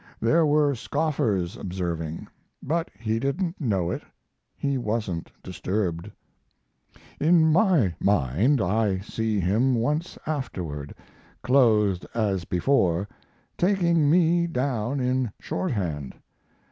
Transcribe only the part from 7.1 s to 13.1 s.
In my mind, I see him once afterward, clothed as before,